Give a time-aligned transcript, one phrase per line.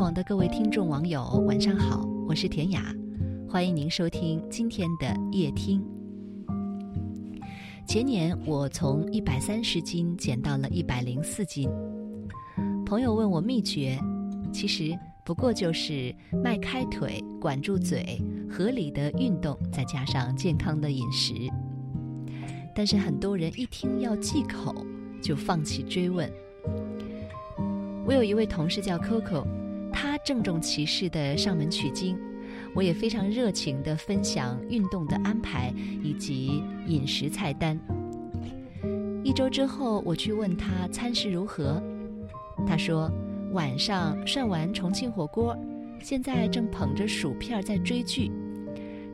[0.00, 2.82] 广的各位听众网友，晚上好，我是田雅，
[3.46, 5.84] 欢迎您收听今天的夜听。
[7.86, 11.68] 前年我从一百三十斤减到了一百零四斤，
[12.86, 14.00] 朋友问我秘诀，
[14.50, 18.18] 其实不过就是迈开腿、管住嘴、
[18.50, 21.34] 合理的运动，再加上健康的饮食。
[22.74, 24.74] 但是很多人一听要忌口，
[25.22, 26.26] 就放弃追问。
[28.06, 29.44] 我有一位同事叫 Coco，
[30.24, 32.18] 郑重其事地上门取经，
[32.74, 37.78] 我也非常热情地分享运动的安排以及饮食菜单。
[39.24, 41.82] 一周之后，我去问他餐食如何，
[42.66, 43.10] 他说
[43.52, 45.56] 晚上涮完重庆火锅，
[46.00, 48.30] 现在正捧着薯片在追剧。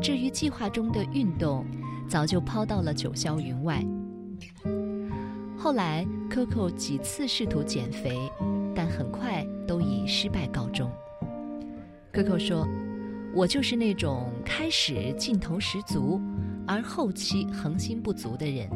[0.00, 1.66] 至于计划中的运动，
[2.08, 3.84] 早就抛到了九霄云外。
[5.56, 8.16] 后来，Coco 几次试图减肥。
[8.74, 10.90] 但很快都以失败告终。
[12.12, 12.66] Coco 说
[13.34, 16.20] ：“我就是那种开始劲头十足，
[16.66, 18.68] 而后期恒心不足的人。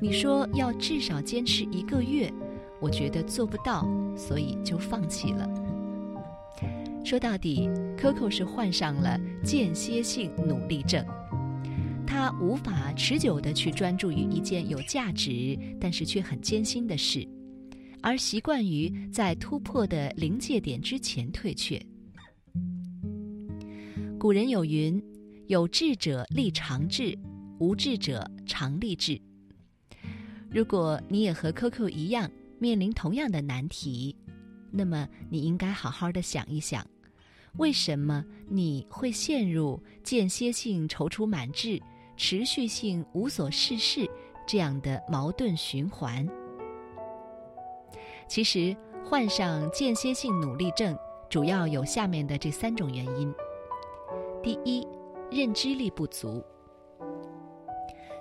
[0.00, 2.32] 你说要至少坚持一个月，
[2.80, 5.48] 我觉得做不到，所以就放弃了。”
[7.04, 7.68] 说到底
[7.98, 11.04] ，Coco 是患上了间歇性努力症，
[12.06, 17.26] 他无法持久地去专注于一件有价值但是却很艰辛的事。
[18.04, 21.80] 而习惯于在突破的临界点之前退却。
[24.18, 25.02] 古人有云
[25.48, 27.18] ：“有志者立长志，
[27.58, 29.18] 无志者常立志。”
[30.52, 34.14] 如果你也和 Coco 一样面临同样的难题，
[34.70, 36.86] 那么你应该好好的想一想，
[37.56, 41.80] 为什么你会陷入间歇性踌躇满志、
[42.18, 44.06] 持续性无所事事
[44.46, 46.28] 这样的矛盾循环？
[48.26, 53.32] 其实，患上间歇性努力症主要有下面的这三种原因：
[54.42, 54.86] 第一，
[55.30, 56.42] 认知力不足。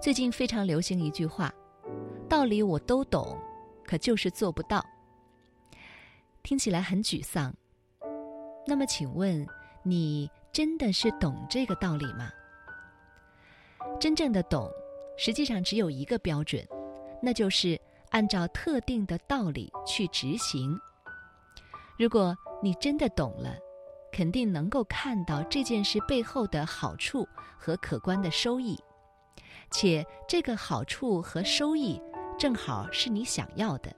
[0.00, 1.52] 最近非常流行一句话
[2.28, 3.38] ：“道理我都懂，
[3.84, 4.84] 可就是做不到。”
[6.42, 7.54] 听起来很沮丧。
[8.66, 9.46] 那么，请问
[9.82, 12.30] 你真的是懂这个道理吗？
[14.00, 14.70] 真正的懂，
[15.18, 16.66] 实际上只有一个标准，
[17.22, 17.78] 那就是。
[18.10, 20.78] 按照特定的道理去执行。
[21.98, 23.56] 如果你真的懂了，
[24.12, 27.26] 肯定能够看到这件事背后的好处
[27.58, 28.78] 和可观的收益，
[29.70, 32.00] 且这个好处和收益
[32.38, 33.94] 正好是你想要的。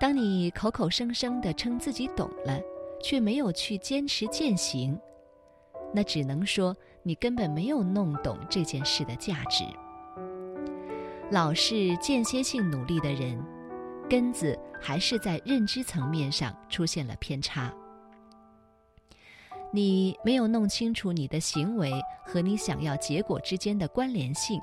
[0.00, 2.60] 当你口口声声的称自己懂了，
[3.02, 4.98] 却没有去坚持践行，
[5.92, 9.64] 那只能说你根本没有弄懂这件事的价值。
[11.30, 13.42] 老是间歇性努力的人，
[14.08, 17.72] 根子还是在认知层面上出现了偏差。
[19.72, 21.90] 你没有弄清楚你的行为
[22.24, 24.60] 和你想要结果之间的关联性，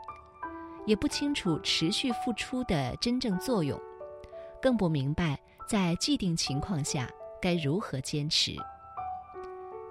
[0.86, 3.78] 也不清楚持续付出的真正作用，
[4.62, 7.10] 更不明白在既定情况下
[7.42, 8.56] 该如何坚持。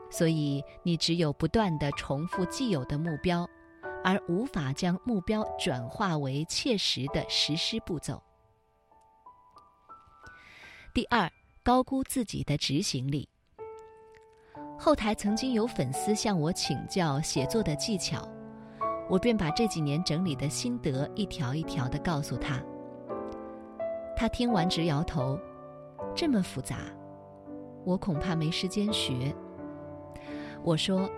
[0.08, 3.46] 所以，你只有不断地重复既有的目标。
[4.04, 8.22] 而无法将目标转化为切实的实施步骤。
[10.92, 11.30] 第二，
[11.62, 13.28] 高估自己的执行力。
[14.78, 18.26] 后台曾经有粉丝向我请教写作的技巧，
[19.08, 22.60] 我便把这几年整理的心得一条一条的告诉他。
[24.16, 25.38] 他听完直摇头
[26.16, 26.76] ：“这么复杂，
[27.84, 29.34] 我恐怕没时间学。”
[30.64, 31.08] 我说：“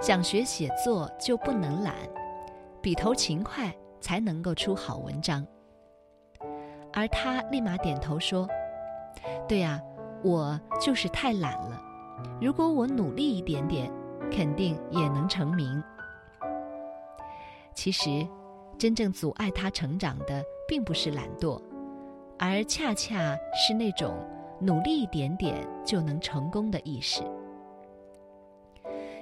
[0.00, 1.94] 想学写作就不能懒。”
[2.80, 5.44] 笔头勤快才能够出好文章，
[6.92, 8.48] 而他立马点头说
[9.48, 9.82] ：“对呀，
[10.22, 11.82] 我就是太懒了。
[12.40, 13.90] 如果我努力一点点，
[14.30, 15.82] 肯定也能成名。”
[17.74, 18.26] 其实，
[18.78, 21.60] 真正阻碍他成长的并不是懒惰，
[22.38, 24.16] 而恰恰是那种
[24.60, 27.22] 努力一点点就能成功的意识。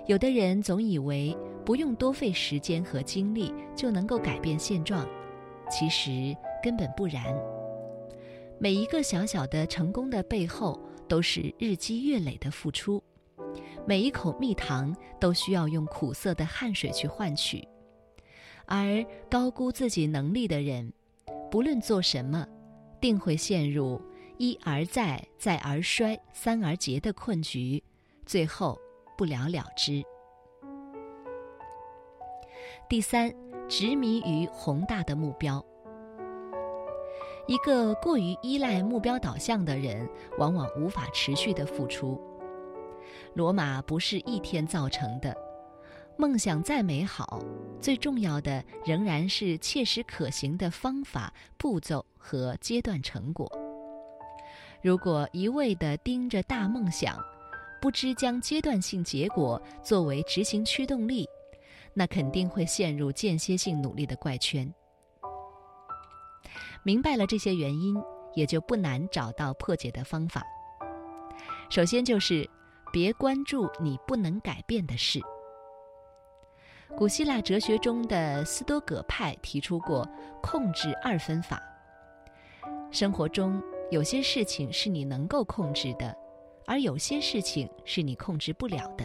[0.06, 1.36] 有的人总以为。
[1.66, 5.04] 不用多费时间和精力就能够改变现状，
[5.68, 6.32] 其实
[6.62, 7.24] 根本不然。
[8.60, 13.02] 每一个小小的成功的背后，都是日积月累的付出；
[13.84, 17.66] 每一口蜜糖都需要用苦涩的汗水去换取。
[18.64, 20.92] 而高估自己能力的人，
[21.50, 22.46] 不论做什么，
[23.00, 24.00] 定会陷入
[24.38, 27.82] 一而再、再而衰、三而竭的困局，
[28.24, 28.78] 最后
[29.16, 30.02] 不了了之。
[32.88, 33.32] 第三，
[33.68, 35.64] 执迷于宏大的目标。
[37.46, 40.08] 一个过于依赖目标导向的人，
[40.38, 42.20] 往往无法持续的付出。
[43.34, 45.36] 罗马不是一天造成的，
[46.16, 47.40] 梦想再美好，
[47.80, 53.50] 最重要的仍然是切实可行的方法、步骤和阶段成果。
[54.82, 57.16] 如果一味地盯着大梦想，
[57.86, 61.24] 不知将阶段性结果作为执行驱动力，
[61.94, 64.68] 那肯定会陷入间歇性努力的怪圈。
[66.82, 67.94] 明白了这些原因，
[68.34, 70.42] 也就不难找到破解的方法。
[71.70, 72.50] 首先就是
[72.92, 75.20] 别关注你不能改变的事。
[76.96, 80.04] 古希腊哲学中的斯多葛派提出过
[80.42, 81.62] 控制二分法。
[82.90, 83.62] 生活中
[83.92, 86.12] 有些事情是你能够控制的，
[86.66, 89.04] 而有些事情是你控制不了的。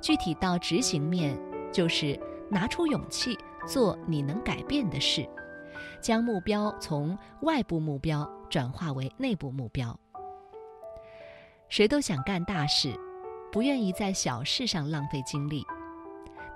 [0.00, 1.38] 具体到执行面，
[1.72, 2.18] 就是
[2.50, 5.28] 拿出勇气做你能改变的事。
[6.00, 9.98] 将目标从外部目标转化为内部目标。
[11.70, 12.94] 谁都想干大事，
[13.50, 15.64] 不愿意在小事上浪费精力，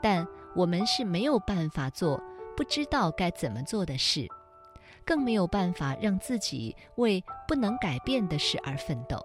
[0.02, 2.22] 但我们是没有办法做
[2.56, 4.28] 不知道该怎么做的事，
[5.04, 9.18] 更没有办法让自己为不能改变的事而奋斗。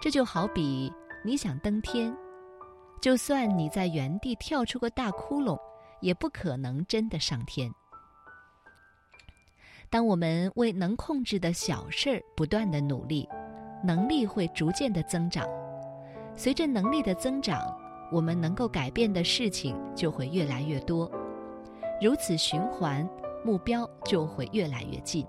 [0.00, 0.90] 这就好比
[1.22, 2.16] 你想登天，
[3.02, 5.58] 就算你在原地跳出个大窟窿，
[6.00, 7.70] 也不可能真的上天。
[9.90, 13.28] 当我们为能控制的小事儿不断的努力，
[13.84, 15.46] 能力会逐渐的增长。
[16.34, 17.76] 随着能力的增长，
[18.10, 21.10] 我们能够改变的事情就会越来越多。
[22.00, 23.06] 如此循环，
[23.44, 25.26] 目标就会越来越近。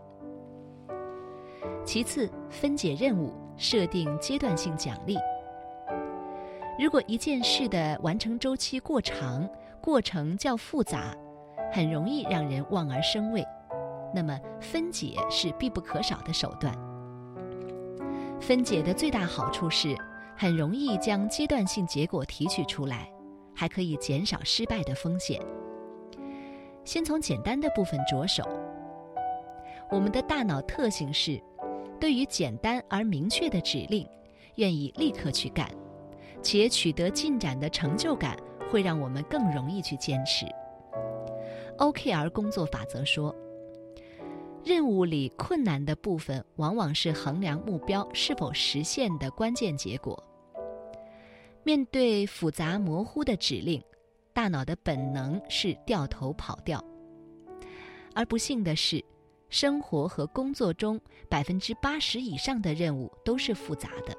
[1.83, 5.15] 其次，分解任务，设定阶段性奖励。
[6.79, 9.47] 如果一件事的完成周期过长，
[9.79, 11.15] 过程较复杂，
[11.71, 13.45] 很容易让人望而生畏。
[14.15, 16.75] 那么分解是必不可少的手段。
[18.39, 19.95] 分解的最大好处是，
[20.35, 23.07] 很容易将阶段性结果提取出来，
[23.55, 25.39] 还可以减少失败的风险。
[26.83, 28.43] 先从简单的部分着手。
[29.91, 31.39] 我们的大脑特性是，
[32.01, 34.05] 对于简单而明确的指令，
[34.55, 35.69] 愿意立刻去干，
[36.41, 38.35] 且取得进展的成就感
[38.71, 40.47] 会让我们更容易去坚持。
[41.77, 43.33] OKR 工作法则说。
[44.63, 50.23] 任务里困难的部分，往往是衡量目标是否实现的关键结果。
[51.63, 53.81] 面对复杂模糊的指令，
[54.33, 56.83] 大脑的本能是掉头跑掉。
[58.13, 59.03] 而不幸的是，
[59.51, 60.99] 生活和工作中
[61.29, 64.17] 百分之八十以上的任务都是复杂的。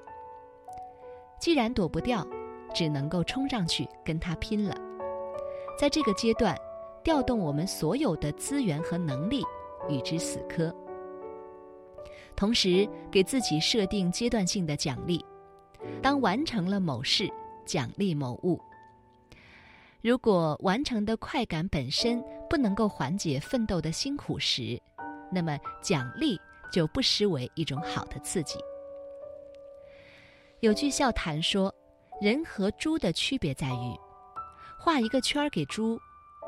[1.41, 2.25] 既然躲不掉，
[2.73, 4.77] 只能够冲上去跟他拼了。
[5.77, 6.57] 在这个阶段，
[7.03, 9.43] 调动我们所有的资源和能力。
[9.89, 10.73] 与之死磕，
[12.37, 15.21] 同时给自己设定阶段性的奖励。
[16.01, 17.29] 当完成了某事，
[17.67, 18.61] 奖励某物。
[20.01, 24.81] 如果完成的快感本身不能够缓解奋斗的辛苦时，
[25.33, 26.39] 那么奖励
[26.71, 28.59] 就不失为一种好的刺激。
[30.61, 31.75] 有句笑谈说，
[32.21, 33.99] 人和猪的区别在于，
[34.79, 35.99] 画一个圈儿给猪，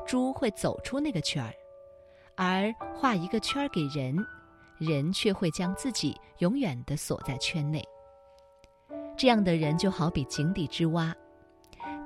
[0.05, 1.51] 猪会走出那个圈儿。
[2.37, 4.15] 而画一个圈儿给人，
[4.77, 7.83] 人却会将自己永远的锁在圈内。
[9.17, 11.15] 这样的人就好比井底之蛙，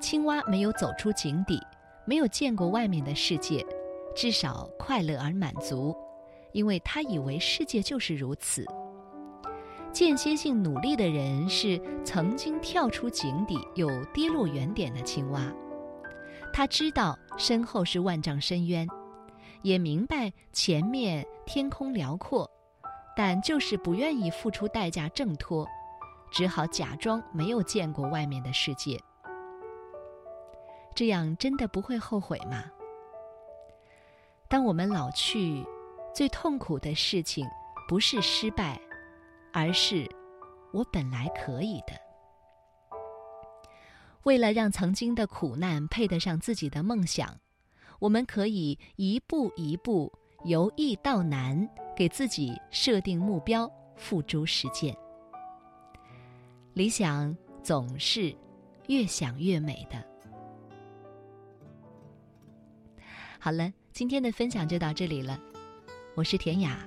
[0.00, 1.60] 青蛙没有走出井底，
[2.04, 3.64] 没有见过外面的世界，
[4.14, 5.96] 至少快乐而满足，
[6.52, 8.64] 因为他以为世界就是如此。
[9.92, 15.52] 间歇性努力的人是曾经跳出井底又跌落原点的青蛙，
[16.52, 18.88] 他知道身后是万丈深渊。
[19.62, 22.50] 也明白前面天空辽阔，
[23.14, 25.68] 但就是不愿意付出代价挣脱，
[26.30, 28.98] 只好假装没有见过外面的世界。
[30.94, 32.64] 这样真的不会后悔吗？
[34.48, 35.66] 当我们老去，
[36.14, 37.46] 最痛苦的事情
[37.88, 38.80] 不是失败，
[39.52, 40.08] 而是
[40.72, 41.92] 我本来可以的。
[44.24, 47.38] 为了让曾经的苦难配得上自己的梦想。
[47.98, 50.10] 我们可以一步一步
[50.46, 54.96] 由易到难，给自己设定目标，付诸实践。
[56.72, 58.34] 理想总是
[58.88, 60.02] 越想越美的。
[63.38, 65.38] 好了，今天的分享就到这里了，
[66.20, 66.86] 我是田雅，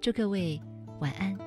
[0.00, 0.60] 祝各位
[0.98, 1.38] 晚安。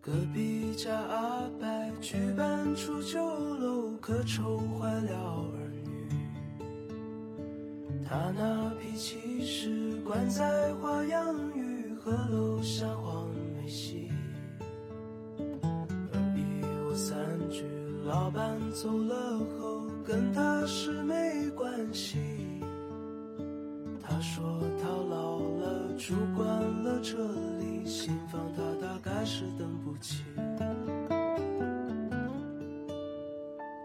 [0.00, 1.66] 隔壁家阿伯
[2.00, 6.06] 举办出酒楼，可愁坏了儿女。
[8.08, 13.28] 他那脾气是惯在花样鱼和楼下黄
[13.60, 14.01] 梅戏。
[18.12, 22.18] 老板走了后，跟他是没关系。
[24.02, 27.16] 他说他老了，住惯了这
[27.58, 30.24] 里，新房他大概是等不起。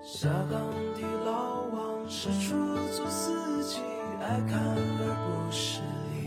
[0.03, 0.59] 下岗
[0.93, 2.53] 的老王是出
[2.91, 3.79] 租司机，
[4.19, 5.79] 爱看而不是
[6.11, 6.17] 理。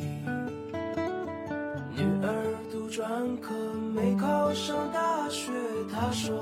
[1.94, 2.26] 女儿
[2.72, 3.52] 读专科
[3.94, 5.52] 没考上大学，
[5.92, 6.39] 他说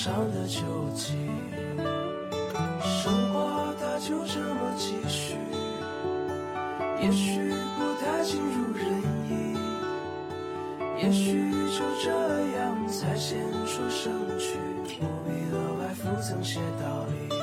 [0.00, 0.62] 上的秋
[0.94, 1.12] 季。
[3.02, 5.34] 生活它就这么继续，
[7.02, 8.86] 也许不太尽如人
[9.28, 9.58] 意，
[11.02, 12.12] 也许就这
[12.58, 17.37] 样才显出生趣，不必额外附赠些道理。